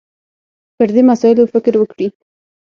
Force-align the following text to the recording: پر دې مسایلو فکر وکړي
پر 0.77 0.87
دې 0.95 1.01
مسایلو 1.11 1.43
فکر 1.53 1.73
وکړي 1.77 2.07